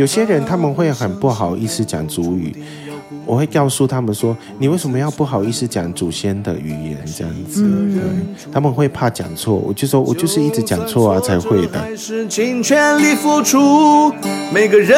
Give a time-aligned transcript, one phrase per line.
[0.00, 2.56] 有些人他们会很不好意思讲主语。
[3.26, 6.96] 我会告诉他们说：“你为什么要不好意思讲祖先的语言？
[7.14, 9.56] 这样子，嗯、他们会怕讲错。
[9.56, 11.78] 我就说，我就是一直讲错啊，才会的。
[12.30, 14.10] 尽全力付出，
[14.54, 14.96] 每个人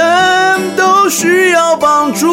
[0.77, 2.29] 都需要帮助。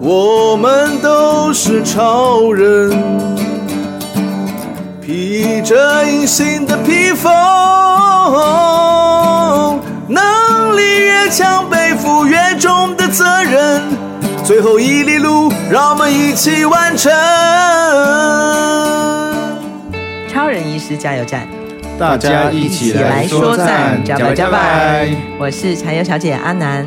[0.00, 2.90] 我们都是超人，
[5.00, 7.30] 披着隐形的披风，
[11.28, 13.82] 越强，背负越重的责任，
[14.46, 17.12] 最后一里路，让我们一起完成。
[20.32, 21.46] 超人医师加油站，
[21.98, 24.46] 大家一起来说赞，加油加
[25.04, 25.16] 油！
[25.38, 26.86] 我是柴油小姐阿南，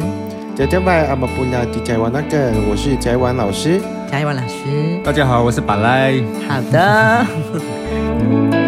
[0.56, 3.80] 加油拜阿玛布纳迪加瓦我是加瓦老师，
[4.12, 6.16] 加瓦老师，大家好，我是巴莱。
[6.50, 7.28] 好的。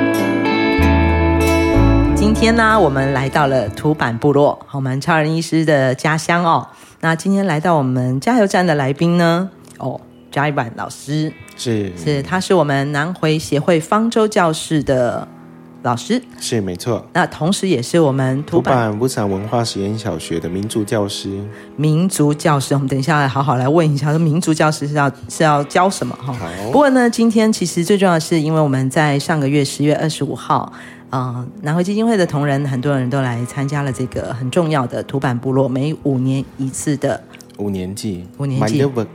[2.43, 6.68] 今天呢，我们来到了土坂部落，我们超人医师的家乡哦。
[6.99, 9.98] 那今天来到我们加油站的来宾呢，哦，
[10.29, 15.26] 加一板老师是是，他是我们南回协会方舟教室的
[15.84, 17.07] 老师，是没错。
[17.13, 21.41] 那同时也是我们土坂雾山文化实验小学的民族教师。
[21.77, 26.34] 民族教师，我们等一下来好好来问一下，说民族教师是要是要教什么哈？
[26.34, 26.49] 好。
[26.65, 30.73] 不过呢，今天其实最重要的是，因为我们在上个月十月二十五号。
[31.13, 37.23] 啊，南回基金会的同仁，很多人都来参加了这个很重要的土版部落每五年一次的
[37.59, 38.27] 五年祭。
[38.39, 38.81] 五年祭。
[38.81, 39.07] 马日文。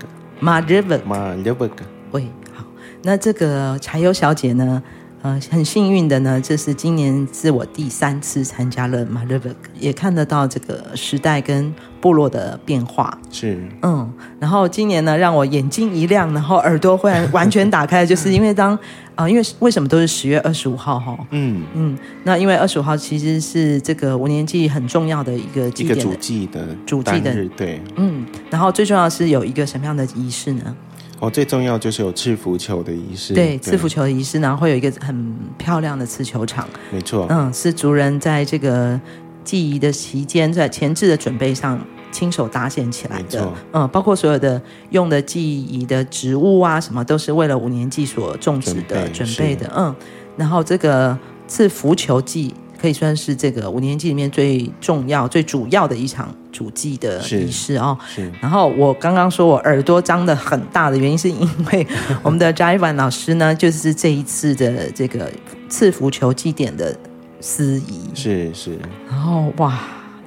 [1.04, 1.68] 马日文。
[2.12, 2.64] 喂，好，
[3.02, 4.80] 那这个柴油小姐呢？
[5.22, 13.18] 呃，很幸运的呢，这是今年是我第三次参加了马日文，也看得到这个时代跟部落的变化。
[13.28, 18.74] 是，嗯，然后今年呢，让我眼睛一亮，然后耳朵忽然完全打开，就是因为当
[19.16, 21.18] 啊、呃，因为为什么都是十月二十五号哈？
[21.30, 30.76] 嗯嗯，那因为二十五号其实是这个五年祭很重要的一个一个主祭的主祭的对，嗯，然后最重要的是有一个什么样的仪式呢？
[31.20, 33.34] 哦，最重要就是有赐福球的仪式。
[33.34, 36.68] 对，赐福球的仪式，然后会有一个很漂亮的刺球场。
[36.92, 39.00] 没错，嗯，是族人在这个
[39.44, 41.80] 祭仪的期间，在前置的准备上
[42.12, 43.52] 亲手搭建起来的。
[43.72, 49.72] 嗯，包括所有的用的祭仪的植物啊，什么都是为了五年祭所种植的准备，准备的。
[49.76, 49.94] 嗯，
[50.36, 52.54] 然后这个赐福球祭。
[52.80, 57.98] 可以算是这个五年祭里面最重要、最主要的一场主祭的仪式哦。
[58.06, 58.30] 是。
[58.40, 61.86] 然后我刚刚说我耳朵张的很大的原因，是因为
[62.22, 65.30] 我们的扎伊凡老师呢，就是这一次的这个
[65.68, 66.96] 赐福球祭典的
[67.40, 68.08] 司仪。
[68.14, 68.78] 是是。
[69.10, 69.80] 然后哇，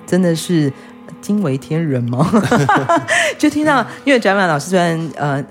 [0.06, 0.72] 真的是
[1.22, 2.29] 惊为天人吗？
[3.40, 5.44] 就听到，因为扎伊凡老师虽然呃，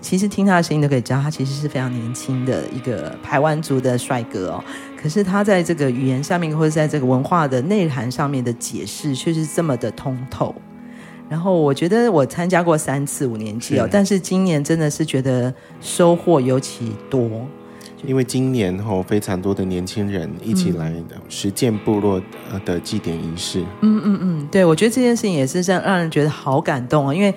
[0.00, 4.64] 其实听他的声音都可以知道，他其实是非常年轻的一个台湾族的帅哥哦。
[5.02, 10.54] 可是他在这个语言上面，或者在这个文化的内涵上面的解释，却是这么的通透。
[11.28, 17.28] 然后我觉得我参加过三次五年级哦，但是今年真的是觉得收获尤其多。
[18.04, 20.92] 因为今年吼非常多的年轻人一起来
[21.28, 22.22] 实践部落
[22.64, 23.60] 的祭典仪式。
[23.80, 27.34] 嗯嗯嗯，对，我觉得这件事情也是让让人觉得好感动啊，因为。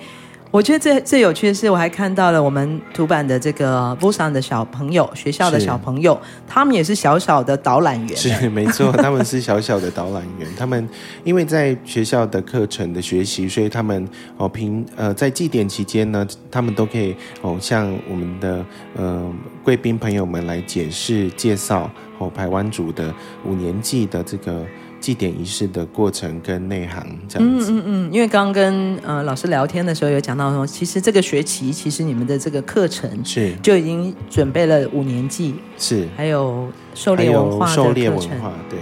[0.52, 8.16] 我觉得最最有趣的是，我还看到了我们图版的这个雾山的小朋友，学校的小朋友，他们也是小小的导览员。
[8.16, 10.48] 是没错，他们是小小的导览员。
[10.56, 10.88] 他们
[11.24, 14.08] 因为在学校的课程的学习，所以他们
[14.38, 18.64] 哦平呃在祭典期间呢，他们都可以哦向我们的
[18.96, 19.30] 呃
[19.62, 23.12] 贵宾朋友们来解释介绍哦台湾族的
[23.44, 24.64] 五年级的这个。
[25.06, 27.70] 祭典仪式的过程跟内涵这样子。
[27.70, 38.80] 嗯嗯嗯，因为刚刚跟呃老师聊天的时候有讲到说，其实这个学期其实你们的这个课程是就已经准备了五年祭，是还有狩猎文化的狩猎文化，对。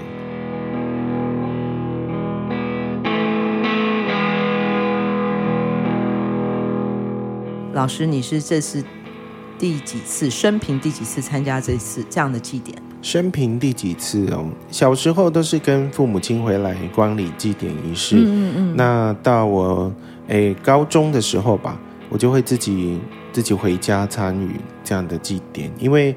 [7.74, 8.82] 老师，你是这是
[9.58, 12.82] 第几次生平第几次参加这次这样的祭典？
[13.04, 14.46] 生平第几次哦？
[14.70, 18.16] 小时候都是跟父母亲回来观礼祭典仪式。
[18.16, 18.76] 嗯嗯嗯。
[18.76, 19.92] 那到我
[20.28, 21.78] 诶高中的时候吧，
[22.08, 22.98] 我就会自己
[23.30, 24.52] 自己回家参与
[24.82, 26.16] 这样的祭典，因为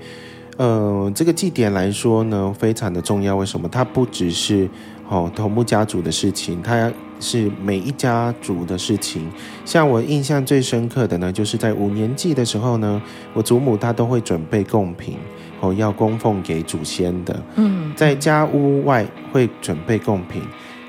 [0.56, 3.36] 呃这个祭典来说呢非常的重要。
[3.36, 3.68] 为什么？
[3.68, 4.69] 它不只是
[5.10, 9.30] 哦头目家族的事情，它是每一家族的事情。
[9.66, 13.01] 像我印象最深刻的呢，就是在五年祭的时候呢，
[13.33, 15.18] 我祖母她都会准备贡品。
[15.59, 20.42] 哦，要供奉给祖先的，嗯，在家屋外会准备贡品，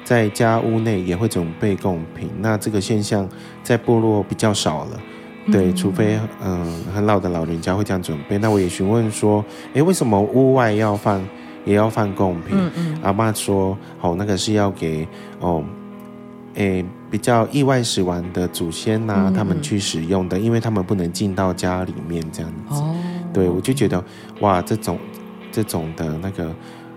[0.05, 2.29] 在家屋内也会准备贡品。
[2.41, 3.29] 那这个现象
[3.63, 5.01] 在部落比较少了，
[5.51, 8.37] 对，除非嗯很老的老人家会这样准备。
[8.39, 11.23] 那我也询问说，诶，为什么屋外要放
[11.65, 12.57] 也要放贡品。
[12.59, 15.07] 嗯嗯，阿妈说，哦，那个是要给
[15.41, 15.65] 哦，
[16.55, 22.75] 诶，比较意外死亡的祖先呐、啊，嗯嗯他们去使用的，因为他们不能进到家里面这样子。
[22.75, 22.95] 哦，
[23.39, 24.05] 对，我就觉得
[24.41, 24.99] 哇，这种
[25.53, 26.55] 这种的那个。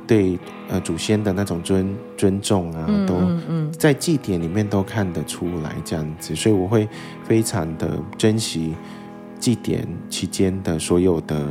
[0.08, 3.16] 对，呃，祖先的那种尊尊重啊，都
[3.72, 6.86] 在祭典里面都看得出来这样子，所以我会
[7.24, 8.76] 非常的珍惜
[9.40, 11.48] 祭典期间的所有的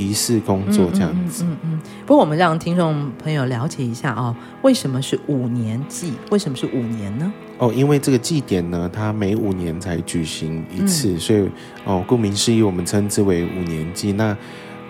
[0.00, 1.44] 仪式工作这样子。
[1.44, 1.80] 嗯嗯，嗯，嗯。
[2.06, 6.14] 不过我们让听众朋友了解一下哦，为什么是五年祭？
[6.30, 7.32] 为什么是五年呢？
[7.58, 11.48] 哦，因为这个祭典呢，它每五年才举行一次，嗯、所以
[11.84, 14.12] 哦，顾名思义，我们称之为五年祭。
[14.12, 14.36] 那，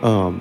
[0.01, 0.33] 呃。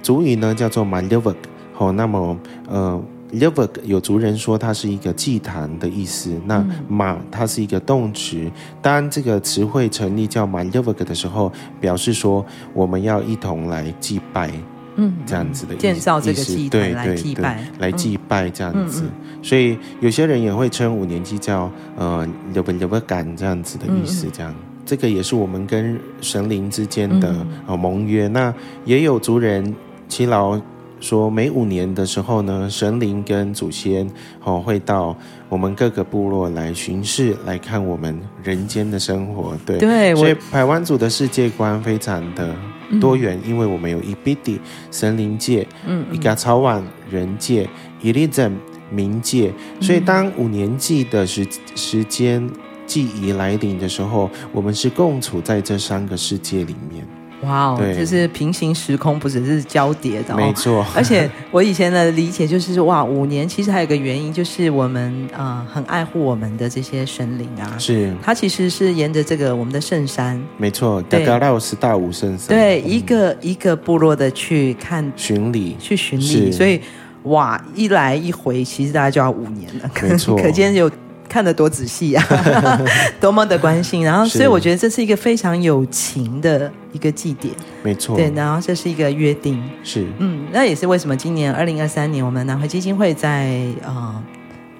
[0.00, 1.34] 主语呢叫做 Maljevok，
[1.74, 2.38] 好，那么
[2.68, 3.02] 呃
[3.32, 6.32] Ljevok 有族人说它是一个祭坛的意思。
[6.46, 14.50] 那马它是一个动词，当这个词汇成立叫 Maljevok 的时候，表示说我们要一同来祭拜，
[14.96, 15.82] 嗯，这样子的意思。
[15.82, 19.04] 建造这个祭坛来祭拜，对对对，来祭拜这样子。
[19.42, 24.54] 所以有些人也会称五年祭叫呃 Ljevok 这样子的意思，这样。
[24.86, 27.34] 这个也是我们跟神灵之间的
[27.66, 28.26] 呃盟约。
[28.28, 28.52] 那
[28.84, 29.74] 也有族人。
[30.10, 30.58] 耆老
[31.00, 34.08] 说，每五年的时候呢，神灵跟祖先
[34.42, 35.16] 哦会到
[35.48, 39.56] 我们各个部落来巡视，来看我们人间的生活。
[39.64, 42.54] 对，对，所以排湾族的世界观非常的
[43.00, 44.60] 多元，嗯、因为我们有伊比地
[44.90, 47.68] 神灵界，嗯，伊嘎草湾人界，
[48.02, 48.56] 伊利镇
[48.92, 49.52] 冥界。
[49.80, 52.48] 所以当五年祭的时时间
[52.86, 57.06] 记忆来临的时候，我们是共处在这三个世界里面。
[57.42, 60.84] 哇哦，就是平行时空，不只是交叠的，没错。
[60.94, 68.12] 而且我以前的理解就是说，哇，五年其实还有个原因，就是我们呃很爱护我们的这些神灵啊，是。
[68.22, 76.80] 它其实是沿着这个我们的圣山，没错，对，达到十大武圣山，对，一个一个部落的去看巡礼，去巡礼，所以
[77.24, 80.90] 哇，一来一回，其实大概就要五年了，没错， 可见有。
[81.28, 82.80] 看得多仔细呀、啊，
[83.20, 94.24] 多么的关心，然后所以我觉得这是一个非常有情的一个祭典，没错，对，然后这是一个约定，是，嗯，那也是为什么今年二零二三年我们南回基金会在呃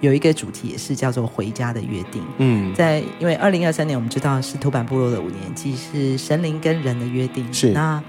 [0.00, 7.70] 有一个主题也是叫做回家的约定，嗯，在因为二零二三年我们知道是土坂部落的五年祭，是神灵跟人的约定，是。
[7.70, 8.02] 那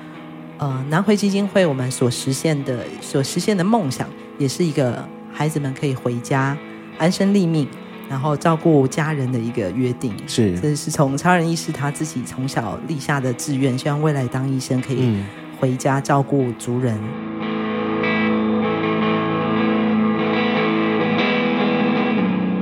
[0.58, 4.08] 呃南回基金会我们所实现的所实现的梦想，
[4.38, 6.58] 也是一个孩子们可以回家
[6.98, 7.68] 安身立命。
[8.10, 15.22] 然后照顾家人的一个约定，是，这是从超人医师他自己从小立下的志愿，希望未来当医生可以
[15.60, 16.98] 回家照顾族人。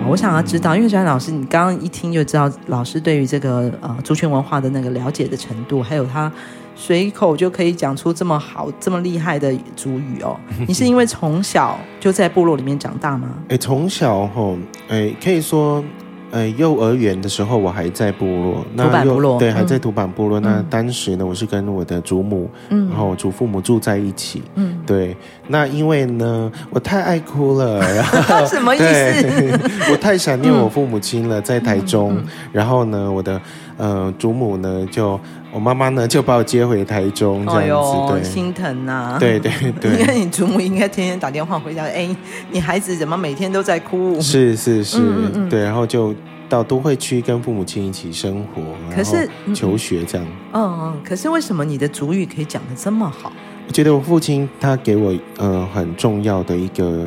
[0.02, 6.30] 嗯、我想要知道，因为小安老师，你刚刚一听就知道，老师对于这个呃族群文化的那个了解的程度，还有他。
[6.78, 10.38] 随口就可以讲出这么好、这么厉害的主语哦！
[10.68, 13.28] 你是因为从小就在部落里面长大吗？
[13.50, 14.56] 哎，从小吼，
[14.88, 15.84] 哎，可以说。
[16.30, 20.42] 呃，幼儿园的时候我还在部落，土坂部落，对，还在土坂部落。
[20.42, 25.16] 嗯、那当时呢，我是跟我的祖母，嗯，然后祖父母住在一起，嗯，对。
[25.48, 29.60] 那因为呢，我太爱哭了，然后 什么意思？
[29.90, 32.16] 我太想念我父母亲了，在台中。
[32.16, 33.42] 嗯嗯、然后呢，我的
[33.78, 35.18] 呃祖母呢，就
[35.58, 39.18] 我妈妈呢，就把我接回台中，这样子，哎、对，心疼呐、啊。
[39.20, 39.52] 对对
[39.82, 42.08] 对，因为你祖母应该天天打电话回家，哎，
[42.52, 44.22] 你孩子怎么每天都在哭？
[44.22, 46.14] 是是是，嗯嗯嗯对，然后就。
[46.50, 48.62] 到都会区跟父母亲一起生活，
[48.96, 50.26] 可是求学这样。
[50.54, 53.34] 嗯嗯，可是为什么你的族语可以讲的这么好？
[53.68, 57.06] 我觉得我父亲他给我呃很重要的一个。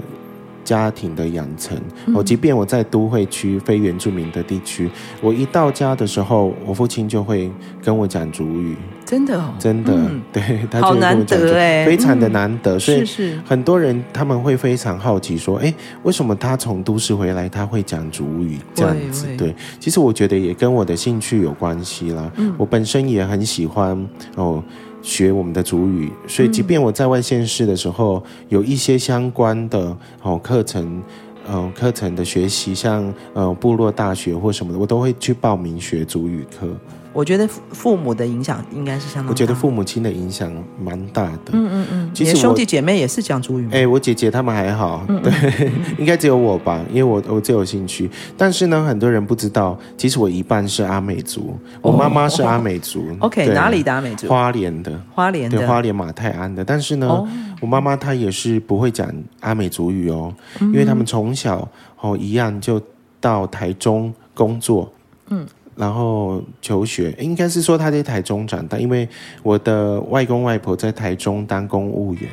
[0.70, 1.76] 家庭的养成，
[2.14, 4.88] 哦，即便我在都会区非原住民的地区，
[5.20, 7.50] 我一到家的时候，我父亲就会
[7.82, 11.40] 跟我讲主语，真的，哦，真的，嗯、对，他就会跟我讲
[11.84, 13.04] 非常的难得，嗯、所以
[13.44, 15.74] 很多人他们会非常好奇说，哎，
[16.04, 19.26] 为什么他从都市回来他会讲主语这样子？
[19.36, 24.62] 对，其实我觉得也跟我的兴趣有关系啦，嗯、我本身也很喜欢哦。
[25.02, 31.02] 学我们的主语，所以即便我在外县市的时候，有一些相关的哦课程，
[31.48, 36.68] 嗯、课程的学习，像呃部落大学或什么的，我都会去报名学主语课。
[37.12, 39.30] 我觉得父母的影响应该是相当大。
[39.30, 40.52] 我觉得父母亲的影响
[40.82, 41.50] 蛮大的。
[41.52, 42.10] 嗯嗯嗯。
[42.14, 43.70] 其实兄弟姐妹也是讲族语吗？
[43.72, 48.08] 哎，我姐姐他们还好，嗯嗯对， 应该只有我吧，因为我我最有兴趣。
[48.36, 53.00] 但是呢，很多人不知道，其实我一半是阿美族，我妈妈是阿美族。
[53.20, 54.28] 哦、OK，哪里的阿美族？
[54.28, 55.00] 花莲的。
[55.12, 55.58] 花莲的。
[55.58, 56.64] 对，花莲马泰安的。
[56.64, 57.28] 但是呢，哦、
[57.60, 61.68] 我妈妈她也是不会讲阿美族语哦，因为他们从小
[62.00, 62.80] 哦一样就
[63.20, 64.92] 到台中工作。
[65.28, 65.44] 嗯。
[65.80, 69.08] 然后求学，应该是说他在台中长大，因为
[69.42, 72.24] 我的外公外婆在台中当公务员。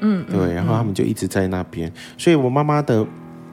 [0.00, 3.04] 嗯，对，然后他们就一直在那边，所以我妈妈的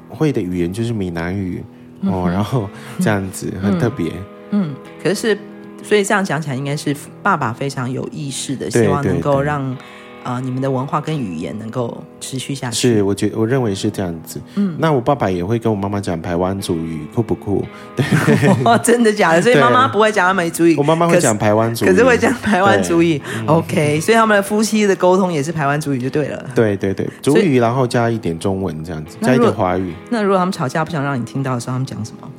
[0.08, 1.64] 会的语言就是闽南语
[2.02, 4.12] 哦，然后这样子很特别，
[4.52, 5.36] 嗯，可是
[5.82, 9.76] 所以这样讲起来，应该是爸爸非常有意识的，希望能够让。
[10.24, 14.42] 啊、呃，你们的文化跟语言能够持续下去，是我觉我认为是这样子。
[14.56, 17.64] 嗯，那我爸爸也会跟我妈妈讲台湾族语，酷不酷？
[17.96, 18.06] 对，
[18.64, 19.42] 哦，真的假的？
[19.42, 23.22] 所以妈妈不会讲阿美族语，我妈妈会讲台湾族语，可是会讲台湾族语。
[23.46, 26.46] OK，所以他们的夫妻的沟通也是台湾族语就对了。
[26.56, 29.94] 对对对，族语然后加一点中文这样子，加一点华语。
[30.10, 32.30] 那如果他们吵架不想让你听到的时候，他们讲什么？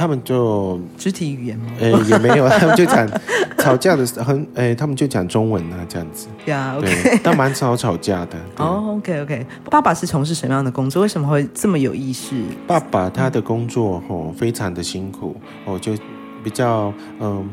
[0.00, 1.66] 他们就肢体语言吗？
[1.78, 3.06] 呃、欸，也没有， 他们就讲
[3.58, 6.26] 吵架的很、欸、他们就讲中文啊，这样子。
[6.46, 8.38] 呀、yeah,，OK，但蛮少吵架的。
[8.56, 9.70] 哦、oh,，OK，OK，okay, okay.
[9.70, 11.02] 爸爸是从事什么样的工作？
[11.02, 12.34] 为什么会这么有意识？
[12.66, 15.92] 爸爸他的工作哦，非常的辛苦哦，就
[16.42, 16.90] 比较
[17.20, 17.46] 嗯。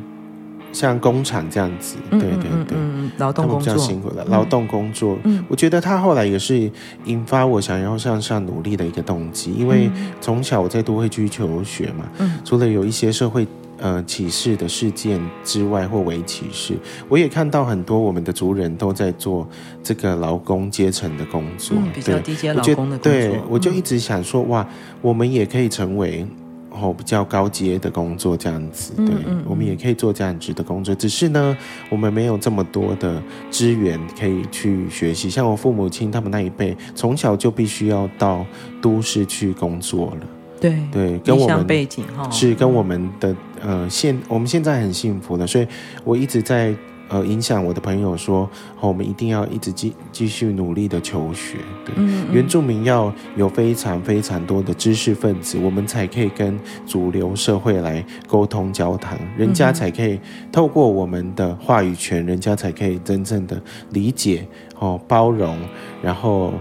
[0.72, 2.78] 像工厂这样子，对对对，
[3.18, 5.18] 劳动工作比较辛苦的劳动工作。
[5.24, 6.70] 嗯，我觉得他后来也是
[7.06, 9.90] 引发我想要向上努力的一个动机，因为
[10.22, 13.48] 从小我在都会区求学嘛，嗯，除了有一些社会
[13.80, 16.78] 呃歧视的事件之外，或微歧视，
[17.10, 19.48] 我也看到很多我们的族人都在做
[19.82, 23.12] 这个劳工阶层的工作，嗯，比较低阶劳工的工作。
[23.12, 24.68] 对，我就一直想说，哇，
[25.02, 26.28] 我们也可以成为。
[26.78, 31.58] 后比较高阶的工作这样子，对，嗯嗯，我们也可以做这样子的工作，只是呢，
[31.90, 35.30] 我们没有这么多的资源可以去学习。
[35.30, 38.46] 像我父母亲他们那一辈，从小就必须要到
[38.82, 40.28] 都市去工作了。
[40.62, 45.68] 对对，跟我们背景哈是跟我们的呃现我们现在很幸福的，所以
[46.04, 46.76] 我一直在。
[47.10, 48.50] 呃，影响我的朋友说，
[48.80, 51.58] 哦，我们一定要一直继继续努力的求学。
[51.86, 60.20] 对，嗯嗯，原住民要有非常非常多的知识分子，我们才可以跟主流社会来沟通交谈，人家才可以
[60.52, 63.62] 透过我们的话语权，人家才可以真正的
[63.92, 64.46] 理解
[64.80, 65.58] 哦，包容，
[66.02, 66.54] 然后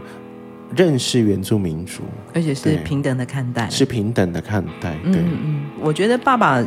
[0.77, 4.97] 认识原住民族，而且是平等的看待，是平等的看待。
[5.05, 6.65] 对，嗯嗯，我觉得爸爸。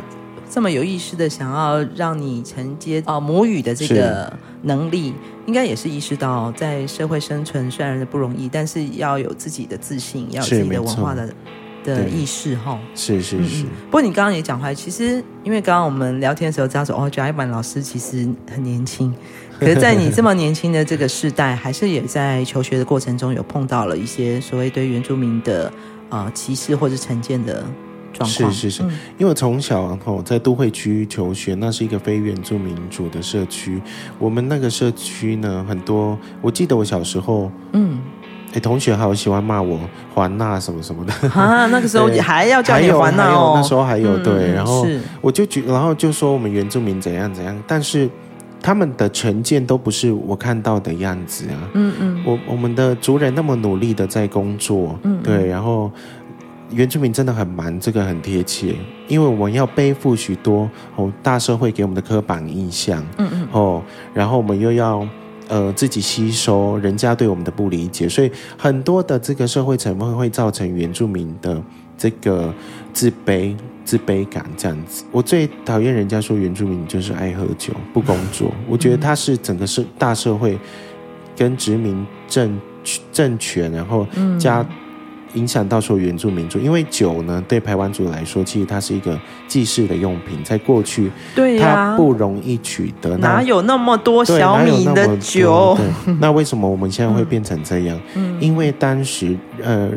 [0.50, 4.30] 这么有意识的想要让你承接啊母语的这个
[4.62, 5.14] 能力，
[5.46, 11.32] 应该也是意识到在社会生存虽然不容易，但是要有自己的自信，要有自己的文化的
[11.84, 12.76] 的意识哈。
[12.96, 13.64] 是是是。
[13.86, 19.14] 不过你刚刚也讲回来，其实因为刚刚我们聊天的时候，知道说哦，贾一凡老师其实很年轻，
[19.60, 25.68] 可是在你这么年轻的这个世代，还是也在求学的过程中有碰到了一些所谓对原住民的
[26.08, 27.64] 啊、呃、歧视或者成见的。
[28.24, 33.80] 是是是，因为我从小哦在都会区求学，那是一个非原住民族的社区。
[34.18, 37.98] 我们那个社区呢，很多，我记得我小时候，嗯，
[38.52, 39.78] 哎，同学好喜欢骂我
[40.14, 41.12] 环娜什么什么的。
[41.30, 41.66] 啊。
[41.66, 44.86] 那个时候 还要叫你环娜哦，那时候还有对，然后
[45.20, 48.10] 我就觉，然后就说我们原住民怎样怎样，但是
[48.60, 51.56] 他们的成见都不是我看到的样子啊。
[51.72, 55.90] 嗯嗯，我我们的族人那么努力的在工作，嗯，对，然后。
[56.72, 58.74] 原住民真的很忙，这个很贴切，
[59.08, 63.82] 因为我们要背负许多哦大社会给我们的刻板印象，嗯嗯，哦，
[64.14, 65.06] 然后我们又要
[65.48, 71.60] 呃自己吸收人家对我们的不理解，所以很多的这个社会成分会造成原住民的
[71.98, 72.54] 这个
[72.92, 75.04] 自卑、自卑感这样子。
[75.10, 80.58] 我最讨厌人家说原住民就是爱喝酒、不工作，我觉得他是整个社大社会
[81.36, 82.60] 跟殖民政
[83.12, 84.06] 政权，然后
[84.38, 84.64] 加。
[85.34, 95.76] 影响到说原住民族，因为酒呢，对排湾族来说，其实它是一个祭祀的用品，在过去，对呀，它不容易取得，哪有那么多小米的酒？
[96.20, 98.00] 那为什么我们现在会变成这样？
[98.14, 99.90] 嗯，因为当时呃，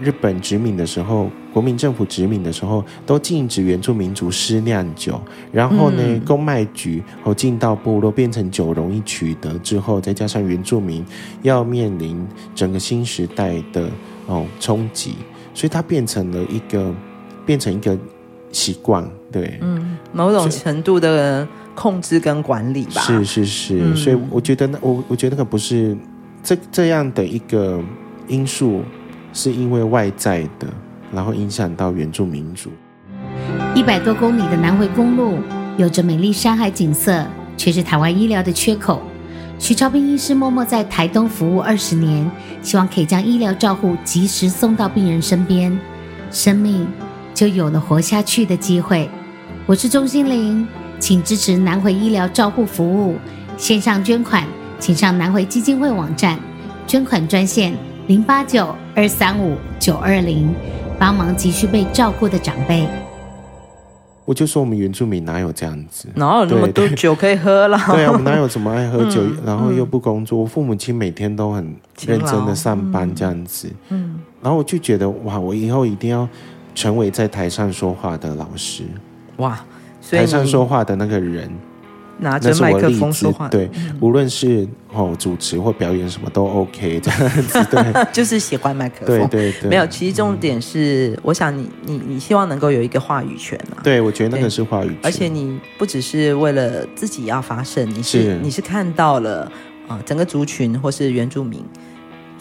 [0.00, 5.20] 日本殖民的时候，国民政府殖民的时候，都禁止原住民族私酿酒，
[5.52, 11.04] 然后呢，嗯、公卖局和进到部落，变成酒容易取得之后，再加上原住民
[11.42, 13.88] 要面临整个新时代的。
[14.26, 15.16] 哦，冲击，
[15.54, 16.94] 所以它变成了一个，
[17.44, 17.96] 变成一个
[18.50, 23.00] 习惯，对，嗯，某种程度的控制跟管理吧。
[23.02, 25.96] 是是是，嗯、所以我觉得那我我觉得那个不是
[26.42, 27.80] 这这样的一个
[28.28, 28.82] 因素，
[29.32, 30.68] 是因为外在的，
[31.12, 32.70] 然后影响到原住民族。
[33.74, 35.38] 一百多公里的南回公路，
[35.78, 37.26] 有着美丽山海景色，
[37.56, 39.02] 却是台湾医疗的缺口。
[39.62, 42.28] 徐超斌医师默默在台东服务二十年，
[42.62, 45.78] 希望可以将医疗照护及时送到病人身边，
[46.32, 46.84] 生命
[47.32, 49.08] 就有了活下去的机会。
[49.64, 50.66] 我是钟欣凌，
[50.98, 53.16] 请支持南回医疗照护服务，
[53.56, 54.44] 线上捐款，
[54.80, 56.36] 请上南回基金会网站，
[56.84, 57.72] 捐款专线
[58.08, 60.52] 零八九二三五九二零，
[60.98, 62.84] 帮忙急需被照顾的长辈。
[64.32, 66.08] 我我就说我们原住民哪有这样子？
[66.14, 67.78] 哪有那么多酒可以喝了？
[67.88, 70.38] 对啊，我们哪有什么爱喝酒，嗯、然后又不工作？
[70.38, 71.62] 我父母亲每天都很
[72.06, 73.70] 认真的上班这样子。
[73.90, 76.26] 嗯，然后我就觉得哇，我以后一定要
[76.74, 78.84] 成为在台上说话的老师。
[79.36, 79.60] 哇，
[80.10, 81.50] 台上说话的那个人。
[82.22, 98.38] 拿着麦克风说话，对，嗯、无论是哦主持或表演什么都 OK，这样子，对， 就是喜欢麦克风，对对对，没有，其实重点是，嗯、我想你你你希望能够有一个话语权啊，对，我觉得那个是话语权，而且你不只是为了自己要发声，你是，是。
[98.42, 99.42] 你是看到了
[99.86, 101.62] 啊、呃、整个族群或是原住民。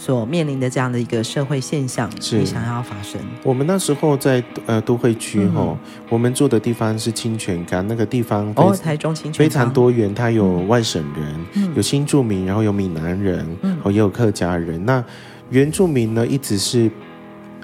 [0.02, 3.22] 所面临的这样的一个社会现象，是你想要发生。
[3.44, 14.84] 我们那时候在呃都会区吼，嗯、我们住的地方是清泉岗，那个地方哦，台中清泉非常多元，它有外省人，嗯、有新住民，然后有闽南人，嗯，也有客家人。
[14.84, 15.06] 那
[15.52, 16.90] 原住民呢，一直是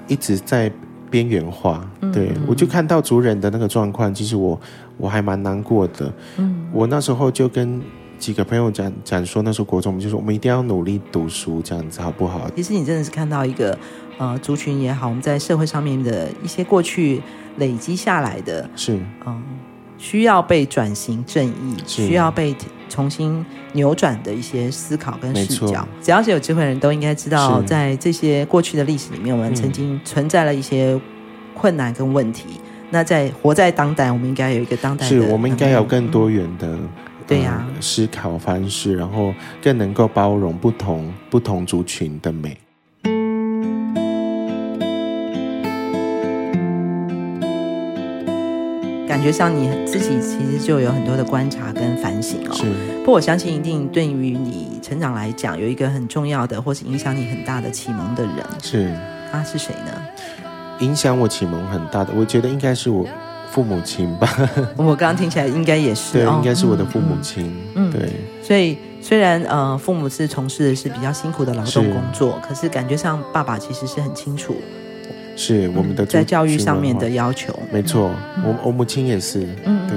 [0.06, 0.70] 一直在
[1.10, 1.84] 边缘化。
[2.02, 4.60] 嗯、对，我就看到族人的那个状况，其实我
[4.96, 6.12] 我还蛮难过的。
[6.36, 7.82] 嗯，我那时候就跟。
[8.18, 12.50] 几个朋友讲讲说，那时候国中，我们就说我们一定要努力读书，这样子好不好？
[12.56, 13.78] 其实你真的是看到一个
[14.18, 17.22] 呃族群也好，我们在社会上面的一些过去
[17.56, 19.42] 累积下来的，是嗯、呃，
[19.96, 22.54] 需要被转型正义，需要被
[22.88, 25.86] 重新扭转的一些思考跟视角。
[26.02, 30.98] 只要是有机会的人都应该知道，在这些过去的历史里面，我们曾经存在了一些
[31.54, 32.46] 困难跟问题。
[32.56, 36.76] 嗯、那在活在当代，我们应该有一个当代的，是我们应该有更多元的。
[37.28, 42.56] 嗯对呀、啊，思考方式，然后更能够包容不同不同族群的美。
[49.06, 52.54] 感觉上你自己其实就有很多的观察跟反省哦。
[52.54, 52.64] 是，
[53.00, 58.34] 不过我相信一定对于你成长来讲，有一个很重要的，或是影响你很大的启蒙的人。
[58.62, 58.90] 是，
[59.30, 59.92] 他是谁呢？
[60.80, 63.06] 影响我启蒙很大的，我觉得应该是我。
[63.50, 64.28] 父母亲吧，
[64.76, 68.10] 我刚刚听起来应该也是，对，应该是我的父母亲，嗯，对。
[68.42, 74.54] 所以虽然呃，父母是从事的是比较辛苦的劳动工作，可是感觉上爸爸其实是很清楚，
[75.36, 77.58] 是我们的在教育上面的要求。
[77.72, 78.10] 没错，
[78.44, 79.96] 我我母亲也是，嗯，对，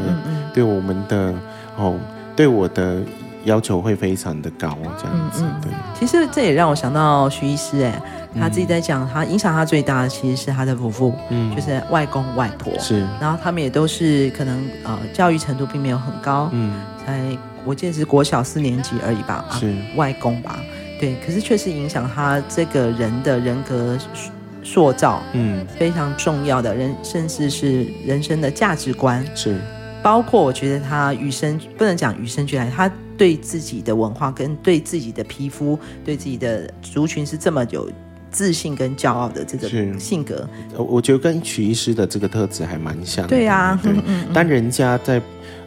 [0.56, 1.34] 对我们的
[1.78, 1.98] 哦，
[2.36, 3.02] 对我的
[3.46, 5.72] 要求会非常的高，这样子，对。
[6.00, 8.02] 其实这也让我想到徐医师，哎。
[8.40, 16.74] 他自己在讲，他影响他最大的其实是他的祖父，嗯，就是外公外婆，是，然后他们也都是可能呃教育程度并没有很高，嗯，
[17.06, 17.22] 才
[17.66, 20.62] 我记得是国小四年级而已吧，是、啊、外公吧，
[20.98, 23.98] 对，可是确实影响他这个人的人格
[24.64, 29.60] 塑造，嗯，非常重要的人，甚至是人生的价值观，是，
[30.02, 37.90] 包括我觉得他与生不能讲与生俱来，他对自己的文化跟对自己的皮肤，对自己的族群是这么有。
[38.34, 40.48] 自信跟骄傲的这种性格，
[40.78, 43.36] 我觉得跟曲医师的这个特质还蛮像的。
[43.36, 43.94] 对呀，对。
[44.34, 45.22] 当人家在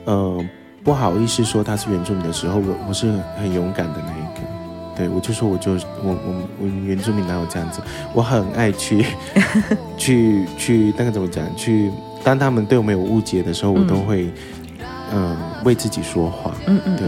[0.06, 0.42] 呃
[0.82, 4.40] 不好意思说他是原住民的时候，我我是很勇敢的那一个。
[4.96, 7.82] 对，我就说我就我我我原住民哪有这样子？
[8.14, 9.04] 我很爱去
[9.98, 11.44] 去去那个怎么讲？
[11.54, 11.90] 去
[12.22, 14.32] 当他们对我们有误解的时候，我都会
[15.12, 16.52] 嗯为自己说话。
[16.66, 17.06] 嗯嗯，对。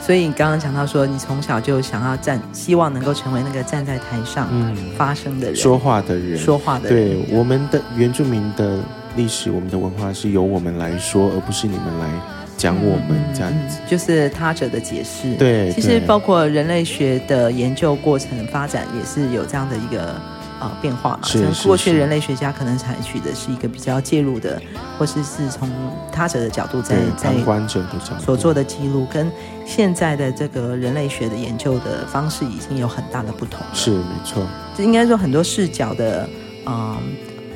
[0.00, 4.48] 所以你刚刚讲到说，你从小就想要站，希望能够成为那个站在台上
[4.96, 7.26] 发声的人、嗯、说话的人、说话的人。
[7.26, 8.78] 对，我们的原住民的
[9.16, 12.08] 历史，我们的文化是由我们来说，而不是你们来
[12.56, 13.78] 讲我们这样子。
[13.80, 15.34] 嗯、就是他者的解释。
[15.34, 20.14] 对，其实包括人类学的研究过程发展，也是有这样的一个。
[20.58, 24.60] 啊、呃，变化嘛，是过去人类学家可能采取的是一个比较介入的，
[24.98, 25.70] 或是是从
[26.10, 28.24] 他者的角度在在旁观者的角度。
[28.24, 29.30] 所做的记录，跟
[29.66, 33.60] 现在的这个人类学的研究的方式已经有很大的不同。
[33.74, 36.28] 是没错，就应该说很多视角的
[36.66, 36.96] 嗯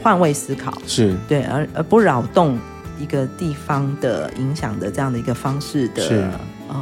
[0.03, 0.73] 换位思考。
[0.87, 1.17] 是。
[1.29, 2.59] 对，而而不扰动
[2.99, 6.33] 一个地方的影响的这样的一个方式的。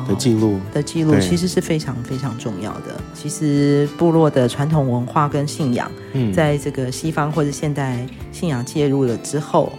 [0.06, 3.00] 的记录的记录其实是非常非常重要的。
[3.14, 5.90] 其实部落的传统文化跟信仰，
[6.34, 9.72] 在这个西方或者现代信仰介入了之后，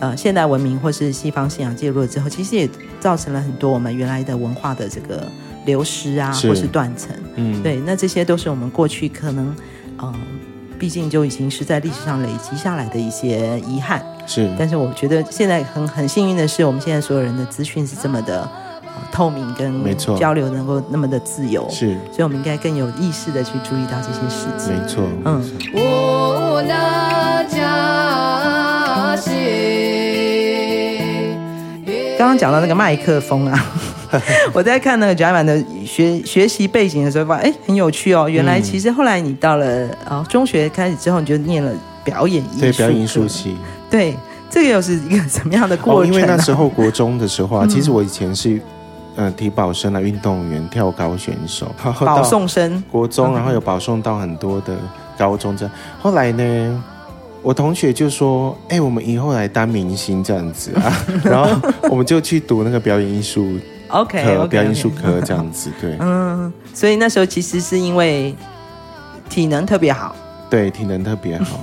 [0.00, 2.68] 呃，现代文明或是西方信仰介入了之后，其实也
[3.00, 5.26] 造成了很多我们原来的文化的这个
[5.64, 7.14] 流失啊，或是断层。
[7.36, 9.54] 嗯，对，那这些都是我们过去可能，
[9.98, 10.14] 嗯，
[10.78, 14.04] 毕竟就已经是在历史上累积下来的一些遗憾。
[14.26, 18.48] 是，但是我觉得现在很很幸运的是，我们现在所有人的资讯是这么的。
[19.12, 24.74] 透明跟交流能够那么的自由，是，所以我们应该更有意识的去注意到这些事情。
[24.74, 25.42] 没错，嗯。
[32.16, 33.66] 刚刚讲到那个麦克风啊，
[34.54, 38.28] 我在看那个甲板的学学习背景的时候，发现哎很有趣哦。
[38.28, 41.70] 原来其实后来你到了啊中学开始之后，你就念了
[42.02, 43.56] 表演艺术，对表演艺术系，
[43.90, 44.16] 对。
[44.50, 46.06] 这个又是一个什么样的过程、啊哦？
[46.06, 48.60] 因为那时候国中的时候啊，嗯、其实我以前是
[49.16, 54.76] 呃体保生的运动员、跳高选手，保送生国中，然后有保送到很多的
[55.16, 55.74] 高中这样。
[56.00, 56.84] 后来呢，
[57.42, 60.92] 我同学就说：“哎，我们以后来当明星这样子啊。”
[61.24, 63.58] 然后我们就去读那个表演艺术。
[63.88, 68.34] OK，, okay, okay 表演艺术科 这样子，对，嗯，所以那时候其实是因为
[69.28, 70.16] 体能特别好，
[70.50, 71.60] 对，体能特别好。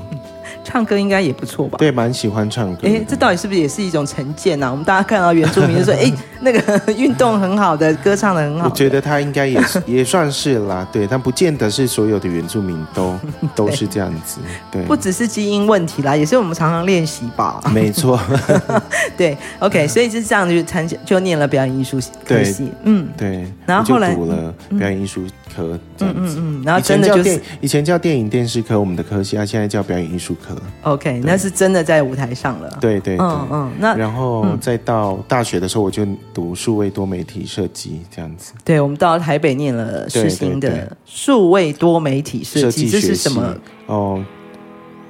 [0.63, 1.78] 唱歌应该也不错吧？
[1.78, 2.88] 对，蛮喜欢唱歌。
[2.88, 4.71] 哎，这到底是不是也是一种成见呢、啊？
[4.71, 13.19] 我们大家看到原住民就说：“哎，那个运动很好的，歌唱的很好。”我觉得他应该也是也算是啦，对，但不见得是所有的原住民都
[13.56, 14.39] 都是这样子。
[14.71, 17.62] 对，不只是基因问题啦，也是我们常常练习吧。
[17.74, 18.19] 没错。
[19.17, 30.56] 对，OK，所以是这样就参加就念了表演艺术科系，嗯，对，然后后来读了表演艺术科这样子，嗯嗯，然后真的就是以前叫电影电视科，我们的科系，啊，现在叫表演艺术科。
[30.84, 32.78] OK，那是真的在舞台上了。
[32.80, 38.54] 对对，嗯嗯，那然后再到大学的时候，我就读数位多媒体设计这样子。
[38.64, 43.56] 对，我们到台北念了世新的数位多媒体设计，这是什么？
[43.88, 44.24] 哦，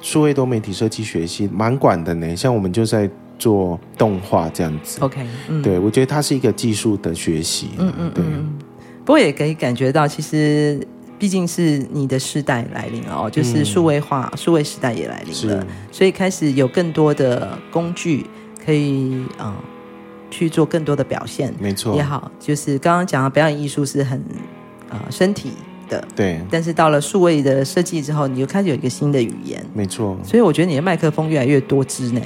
[0.02, 5.00] 数位多媒体设计学系蛮广的呢，像我们就在做动画这样子。
[5.02, 5.26] OK，
[5.64, 7.70] 对，我觉得它是一个技术的学习。
[7.78, 8.24] 嗯嗯，对。
[9.04, 10.80] 不过也可以感觉到，其实
[11.18, 18.26] 毕竟是你的时代来临了哦，就是数位化、数位时代也来临了，所以开始有更多的工具
[18.64, 19.56] 可以啊、呃、
[20.30, 22.32] 去做更多的表现，没错也好。
[22.40, 24.20] 就是刚刚讲的表演艺术是很
[24.90, 25.52] 啊、呃、身体。
[26.16, 30.18] 对，但是到了数位的设计之后，你就开始有一个新的语言，没错。
[30.24, 32.22] 所以我觉得你的麦克风越来越多支呢，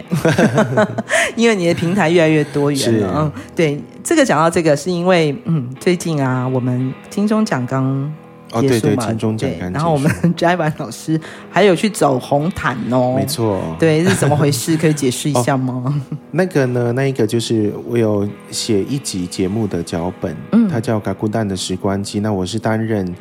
[1.36, 3.12] 因为你的平台越来越多元了。
[3.16, 8.12] 嗯，对，这个讲到这个，是因为嗯，最近啊，我们金钟奖刚
[8.52, 14.76] 结束嘛，哦、对对金钟奖刚，然后我们 翟婉老师还有去走红毯哦，没错，对，是怎么回事？
[14.78, 15.84] 可以解释一下吗？
[15.86, 15.94] 哦、
[16.32, 23.14] 那个呢，那一个就是我有写一集节目的脚本，嗯，它叫《嘎咕蛋的时光机》，那我是担任。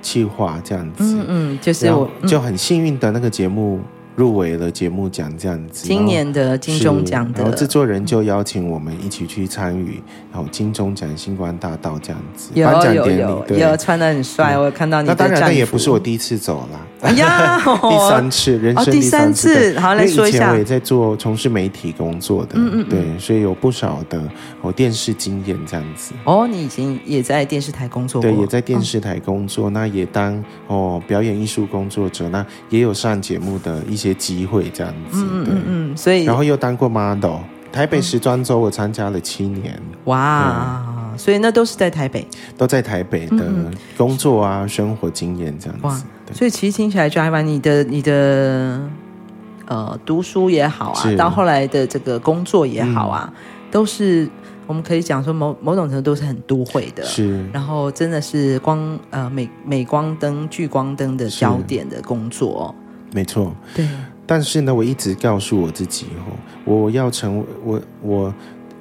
[0.00, 3.80] 企划这样子，嗯嗯，就是我就很幸运的那个节目
[4.20, 9.98] 入围了节目奖这样子，今年的金钟奖的，然后制作人就邀请我们一起去参与，
[10.30, 15.08] 然后金钟奖星光大道这样子颁奖典礼，对，有穿的很帅，我有看到你。
[15.08, 19.78] 那当然，那也不是我第一次走了，哎呀， 第三次，人生第三次。
[19.80, 24.22] 好，来说一下，以前我也在做从事媒体工作的，嗯嗯，对，所以有不少的
[24.60, 26.12] 哦电视经验这样子。
[26.24, 34.09] 哦，你以前也在电视台工作过，对，也在电视台工作，那也当哦表演艺术工作者，那也有上节目的一些。
[34.14, 37.38] 机会这样子，嗯嗯嗯，所以然后又当过 model，
[37.72, 43.46] 台北时装周我参加了七年，哇，所以那都是在台北，都在台北的
[43.96, 48.80] 工作啊，生活经验这样子，哇，所以其实听起来就还蛮你的你的
[49.66, 53.32] 呃读书也好啊，到后来的这个工作也好啊，
[53.70, 54.28] 都是
[54.66, 62.74] 我们可以讲说某某种程度都是很都会的，是，然后真的是光呃美美光灯聚光灯的焦点的工作。
[63.12, 63.86] 没错，对。
[64.26, 66.32] 但是呢，我一直告诉我自己，哦，
[66.64, 68.34] 我要成为我我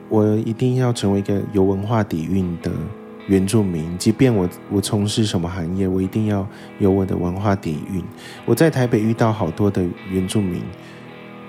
[0.08, 2.72] 我一定要成为一个有文化底蕴的
[3.28, 3.98] 原住民。
[3.98, 8.04] 即便我我从事什么行业，我一定要有我的文化底蕴。
[8.46, 10.62] 我在台北遇到好多的原住民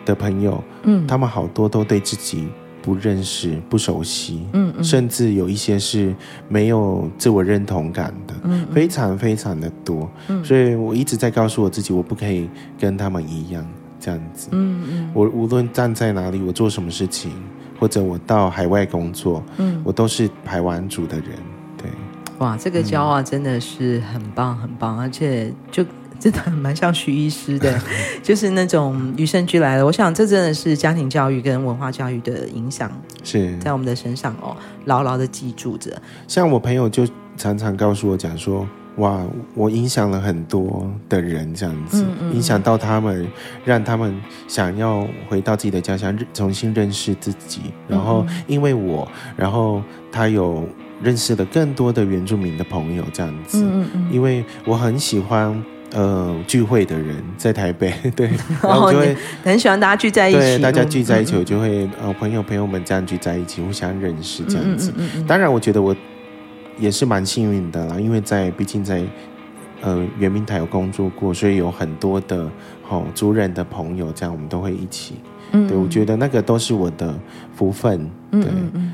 [0.07, 2.49] 的朋友，嗯，他们好多都对自己。
[2.83, 6.15] 不认识、不熟悉，嗯，嗯，甚至有一些是
[6.49, 13.67] 没有自我认同感的，嗯，嗯，非常非常的多，嗯，所以我一直在告诉我自己，我不可以跟他们一样
[13.99, 17.33] 这样子，嗯嗯，我无论站在哪里，我做什么事情，
[17.79, 21.29] 或者我到海外工作，嗯，我都是排湾族的人，
[21.77, 21.91] 对，
[22.39, 25.85] 哇，这个骄傲真的是很棒很棒，而且就。
[26.21, 27.81] 真的蛮像徐医师的，
[28.23, 29.87] 就是那种与生俱来的。
[29.87, 32.93] 我想这真的是家庭教育跟文化教育的影响，
[33.25, 34.55] 是在我们的身上哦，
[34.85, 35.91] 牢牢的记住着。
[36.29, 43.27] 像我朋友就常常告诉我讲说，哇，我影响了很多的人，这样子，嗯嗯嗯，影响到他们，
[43.65, 44.15] 让他们
[44.47, 47.63] 想要回到自己的家乡，重新认识自己。
[47.89, 50.69] 然后因为我，然后他有
[51.03, 55.65] 认识了更多的原住民的朋友，这样子，嗯嗯嗯，因为我很喜欢。
[55.93, 58.31] 呃，聚会的人在台北， 对，
[58.63, 64.93] 然后就会很喜欢大家聚在一起，对，大家聚在一起，我就会呃，朋友朋友们这样聚在一起，互相认识这样子。
[65.27, 65.95] 当然，我觉得我
[66.79, 69.03] 也是蛮幸运的啦，因为在毕竟在
[69.81, 72.49] 呃圆明台有工作过，所以有很多的
[72.83, 75.17] 好族人的朋友，这样我们都会一起。
[75.53, 77.13] 对，我觉得那个都是我的
[77.57, 78.45] 福分，对。
[78.75, 78.93] 嗯，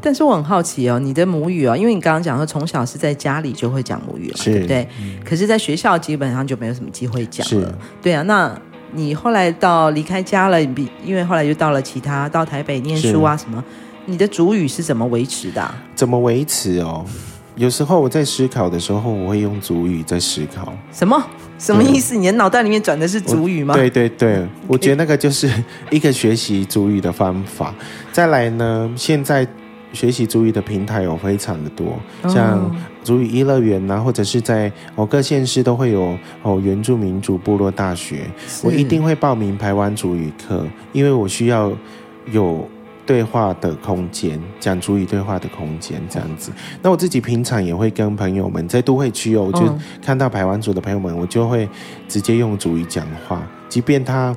[0.00, 4.86] 但是我很好奇哦，你的母语哦，因为你刚刚讲说从小是在家里就会讲母语了，对不对？
[5.24, 8.22] 可是在学校基本上就没有什么机会讲了，对啊。
[8.22, 8.52] 那
[8.92, 13.62] 你后来到离开家了，比因为后来又到了其他到台北念书啊什么，
[14.06, 15.74] 你的主语是怎么维持的啊？
[15.94, 17.04] 怎么维持哦？
[17.54, 20.72] 有时候我在思考的时候，我会用主语在思考。
[20.90, 21.22] 什么？
[21.62, 22.16] 什么意思？
[22.16, 23.74] 你的脑袋里面转的是主语吗？
[23.74, 25.48] 对对对，我觉得那个就是
[25.90, 27.72] 一个学习主语的方法。
[28.10, 29.46] 再来呢，现在。
[29.94, 38.22] 学习主语的平台有非常的多，像主语一乐园啊，或者是在哦各县市都会有哦原住民族部落大学，
[38.64, 41.70] 我一定会报名台湾主语课，因为我需要
[42.30, 42.66] 有
[43.04, 46.52] 对话的空间，讲主语对话的空间这样子。
[46.82, 51.68] 那我自己平常也会跟朋友们在都会区哦，我就看到排湾族的朋友们，我就会
[52.08, 54.36] 直接用主语讲话，即便他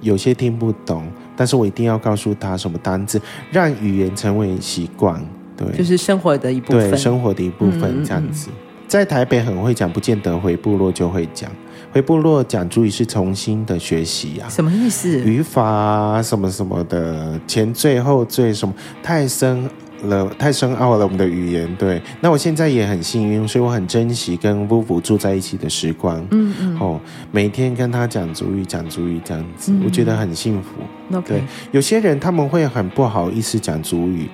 [0.00, 1.06] 有些听不懂。
[1.38, 5.22] 但是我一定要告诉他什么单字，让语言成为习惯，
[5.54, 8.48] 对，就是生活的一部分，对，生活的一部分这样子。
[8.48, 8.65] 嗯嗯嗯。
[8.86, 11.50] 在台北很会讲，不见得回部落就会讲。
[11.92, 15.18] 回部落讲族语是重新的学习啊，什么意思？
[15.20, 19.68] 语法啊，什么什么的，前缀后缀什么，太深。
[20.02, 22.00] 了太深奥了，我们的语言对。
[22.20, 26.22] 那我现在也很幸运，所以我很珍惜跟 Vuvu 住在一起的时光。
[26.32, 26.78] 嗯嗯。
[26.78, 27.00] 哦，
[27.32, 31.20] 每天跟他讲族语，讲族语这样子，嗯、我觉得很幸福。
[31.22, 34.28] 对，有些人他们会很不好意思讲族语，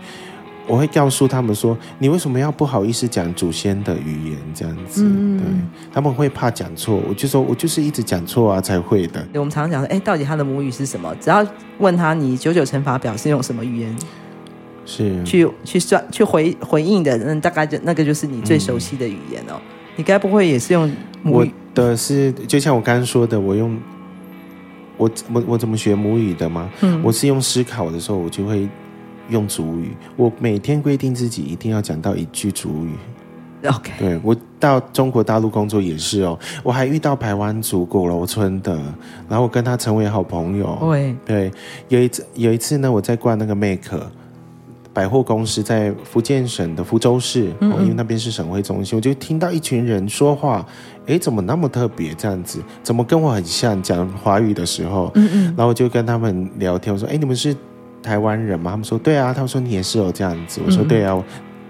[0.67, 5.47] 我会告诉他们说：“你为什么要不好意思讲祖先的语言？”这样子，嗯、对，
[5.93, 7.01] 他们会怕讲错。
[7.09, 9.27] 我就说我就是一直讲错啊，才会的。
[9.35, 11.45] 我们常常讲说：“哎，到底他的母语是什么？”只要
[11.79, 13.97] 问他：“你九九乘法表是用什么语言？”
[14.85, 19.55] 是去去算去回回应的，那大概就那个就是你最熟悉的语言哦。
[19.55, 19.63] 嗯、
[19.97, 20.91] 你该不会也是用
[21.23, 21.47] 母语？
[21.47, 23.79] 我的是就像我刚刚说的，我用
[24.97, 26.69] 我我我怎么学母语的吗？
[26.81, 28.69] 嗯，我是用思考的时候，我就会
[29.33, 29.97] 用主语。
[30.17, 32.95] 我每天规定自己一定要讲到一句主语。
[33.67, 38.75] OK，对，我到中国大陆工作也是哦，我还遇到台湾族鼓楼村的，
[39.29, 40.79] 然后我跟他成为好朋友。
[40.81, 41.53] 对对，
[41.89, 44.01] 有一次有一次呢，我在逛那个 Make。
[44.95, 50.63] 百货公司在福建省的福州市，嗯嗯，因为那边是省会中心，我就听到一群人说话，
[51.07, 52.13] 哎，怎么那么特别？
[52.13, 53.83] 这样子，怎么跟我很像？
[53.83, 57.57] 讲华语的时候，嗯嗯，然后我就跟他们聊天，我说：“哎，你们是
[58.03, 61.23] 台湾人嘛？”他们说：“对啊。”他们说：“你也是哦，这样子。”我说：“对啊。”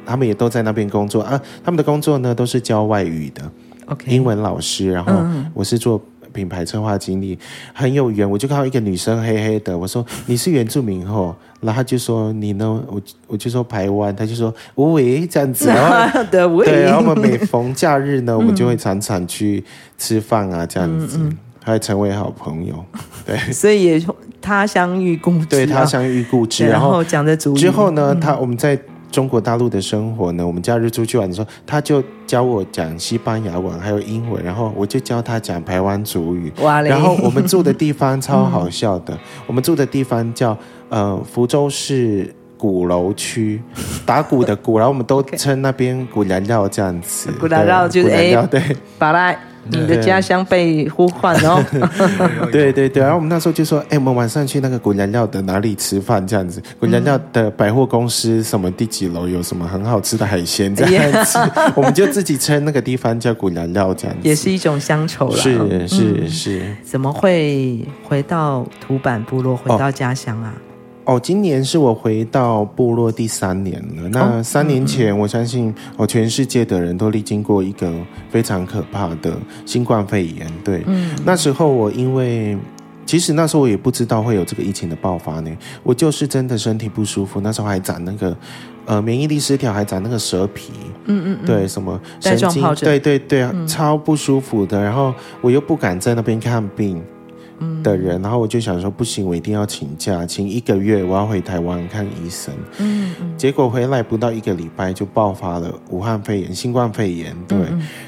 [0.05, 3.43] 他们也都在那边工作啊，他们的工作呢都是教外语的
[3.87, 4.91] ，OK，英文老师。
[4.91, 5.13] 然后
[5.55, 6.03] 我是做。
[6.33, 7.39] 品牌策划经理
[7.75, 19.63] 很有缘，我就看到一个女生黑黑的，我说你是原住民吼，然后他就说你呢，我我就说台湾，他就说喂这样子， 然后 对，然后我们每逢假日呢，我们就会常常去
[19.99, 21.21] 吃饭啊，这样子，
[21.63, 22.85] 还成为好朋友，
[23.27, 24.07] 对，所以也
[24.41, 28.79] 他乡遇故知，对他乡遇故知，然后讲的之后呢，他我们在。
[29.13, 36.51] 中国大陆的生活呢，我们假日出去玩的时候，他就教我讲西班牙文，还有英文，然后我就教他讲台湾族语。
[36.59, 40.57] 然后我们住的地方超好笑的， 嗯、我们住的地方叫
[40.89, 43.61] 呃福州市鼓楼区，
[44.07, 47.31] 打鼓的鼓，然后我们都 称那边鼓寮寮这样子。
[47.33, 48.63] 鼓寮寮就是哎，对，
[48.99, 49.37] 巴拉。
[49.69, 51.65] 你的家乡被呼唤哦，
[52.51, 56.61] 对对对，然后我们那时候就说，哎，我们晚上去那个古燃料的哪里吃饭这样子？
[56.81, 61.39] 古燃料的百货公司什么第几楼有什么很好吃的海鲜这样子？
[61.77, 65.37] 我们就自己称那个地方叫古燃料这样子，也是一种乡愁了。
[65.37, 70.53] 是是是，怎么会回到土坂部落，回到家乡啊？
[70.57, 70.72] 哦，
[71.21, 74.09] 今年是我回到部落第三年了。
[74.11, 77.93] 那三年前，我相信哦，全世界的人都历经过一个
[78.31, 79.37] 非常可怕的
[79.67, 80.47] 新冠肺炎。
[80.65, 82.57] 对，嗯，那时候我因为
[83.05, 85.51] 其实那时候我也不知道会有这个疫情的爆发呢。
[85.83, 88.37] 我就是真的身体不舒服，那时候还长那个
[88.87, 90.73] 呃免疫力失调，还长那个蛇皮。
[91.07, 92.75] 嗯嗯嗯，对，什么神经？
[92.77, 94.81] 对对对，超不舒服的。
[94.81, 97.03] 然后我又不敢在那边看病。
[97.83, 102.53] 的人，然后我就想说，不行，我一定要请假，请一个月，我要回台湾看医生。
[102.79, 107.35] 嗯，嗯，结果回来不到一个礼拜，就爆发了武汉肺炎，新冠肺炎。
[107.49, 107.59] 对，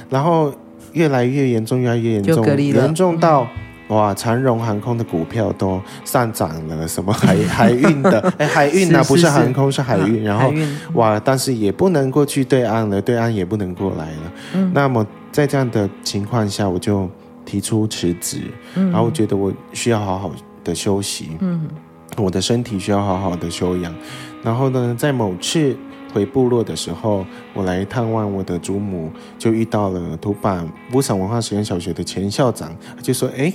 [0.09, 0.53] 然后
[0.93, 3.47] 越来越严重，越来越严重，严重到
[3.89, 10.23] 哇，长荣航空的股票都上涨了，什么 海海运的，哎，海运呢，不是航空，是海运。
[10.23, 10.53] 然后
[10.95, 14.33] 哇，但是也不能过去对岸了，对岸也不能过来了。
[14.55, 17.09] 嗯，那么在这样的情况下，我就。
[17.45, 18.43] 提出辞职，
[18.75, 21.69] 然后我觉得我需要好好的休息，嗯，
[22.17, 23.95] 我的身体需要好好的休养。
[24.43, 25.77] 然后呢，在某次
[26.13, 33.53] 回部落的时候，我来探望我的祖母，就遇到了土坂乌山文化实验小学的前校长，就说：“哎，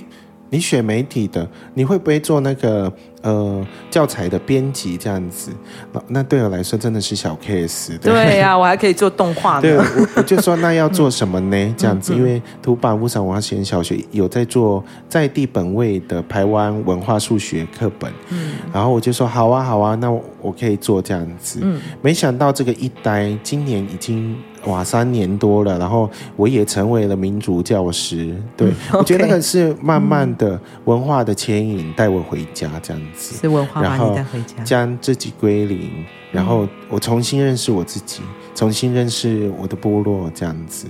[0.50, 5.52] 你学媒体的，你会不会做那个呃教材的编辑这样子？
[5.92, 7.96] 那那对我来说真的是小 case。
[8.00, 9.62] 对呀、啊，我还可以做动画呢。
[9.62, 11.56] 对，我我就说那要做什么呢？
[11.56, 18.12] 嗯、这样子，因为图版乌山文化实验小学有在做在地本位的台湾文化数学课本。
[18.30, 21.60] 嗯，然后我就说好啊好啊，那我，我可以做这样子。
[21.62, 24.36] 嗯，没想到这个一呆今年已经。
[24.66, 28.36] 哇，三年多了，然后我也成为了民族教师。
[28.56, 38.20] 对、嗯 okay, 我觉得那个是慢慢的文化的牵引带我回家这样子，是文化把你带回家，将自己归零，然后我重新认识我自己，
[38.54, 40.86] 重新认识我的部落这样子。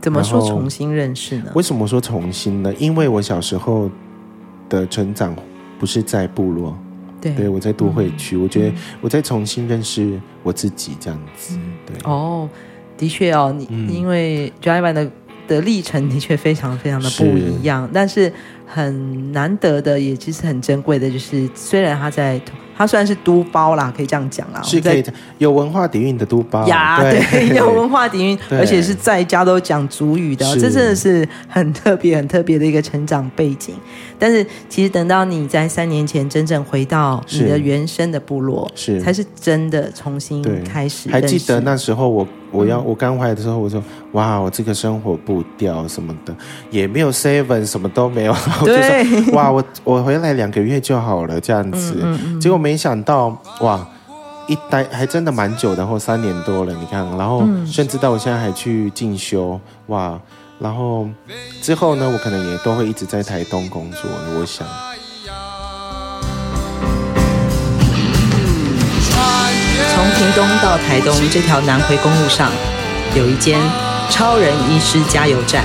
[0.00, 1.52] 怎么说重新认识呢？
[1.54, 2.72] 为什么说重新呢？
[2.78, 3.90] 因为我小时候
[4.70, 5.36] 的成长
[5.78, 6.74] 不是在部落，
[7.20, 11.56] 对，对我在都会区，嗯、我觉得我在重新认识我自己这样子。
[11.56, 12.48] 嗯、对哦。
[12.98, 15.10] 的确哦，你、嗯、因为 Joyvan 的
[15.46, 18.32] 的历程的确非常非常的不一样，是，但是
[18.68, 22.40] 很难得的，也其实很珍贵的，就是虽然他在。
[22.76, 24.62] 他虽然是都包啦，可以这样讲啦。
[24.62, 25.04] 是可以
[25.38, 33.74] 有文化底蕴的都包呀，对， 有文化底蕴，而且是在家都讲主语的，这真的是很特别、很特别的一个成长背景。
[34.16, 41.10] 但是，其实等到你在三年前真正回到你的原生的部落，是才是真的重新开始。
[41.10, 46.32] 还记得那时候我我要我刚回来的时候，我说哇，我这个生活步调什么的
[46.70, 51.96] 也没有 seven，什么都没有，我就说 哇，我我回来两个月就好了这样子，
[52.40, 52.68] 结果没。
[52.68, 53.80] 没想到哇，
[54.46, 60.20] 一待还真的蛮久的，然后三年多了，你看，然后甚至到我现在还去进修哇，
[60.58, 61.08] 然后
[61.62, 64.02] 之后呢，我可能也都会一直在台东工作。
[64.38, 64.68] 我想，
[69.94, 72.52] 从屏东到台东这条南回公路上，
[73.16, 73.58] 有一间
[74.10, 75.64] 超人医师加油站，